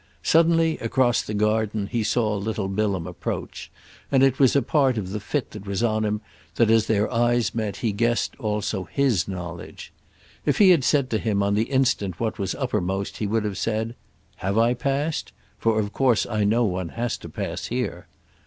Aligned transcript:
Suddenly, 0.23 0.79
across 0.79 1.21
the 1.21 1.35
garden, 1.35 1.85
he 1.85 2.01
saw 2.01 2.35
little 2.35 2.67
Bilham 2.67 3.05
approach, 3.05 3.69
and 4.11 4.23
it 4.23 4.39
was 4.39 4.55
a 4.55 4.63
part 4.63 4.97
of 4.97 5.11
the 5.11 5.19
fit 5.19 5.51
that 5.51 5.67
was 5.67 5.83
on 5.83 6.05
him 6.05 6.21
that 6.55 6.71
as 6.71 6.87
their 6.87 7.13
eyes 7.13 7.53
met 7.53 7.75
he 7.77 7.91
guessed 7.91 8.35
also 8.39 8.85
his 8.85 9.27
knowledge. 9.27 9.93
If 10.43 10.57
he 10.57 10.71
had 10.71 10.83
said 10.83 11.11
to 11.11 11.19
him 11.19 11.43
on 11.43 11.53
the 11.53 11.65
instant 11.69 12.19
what 12.19 12.39
was 12.39 12.55
uppermost 12.55 13.17
he 13.17 13.27
would 13.27 13.43
have 13.43 13.59
said: 13.59 13.93
"Have 14.37 14.57
I 14.57 14.73
passed?—for 14.73 15.79
of 15.79 15.93
course 15.93 16.25
I 16.25 16.45
know 16.45 16.63
one 16.63 16.89
has 16.97 17.15
to 17.19 17.29
pass 17.29 17.65
here." 17.67 18.07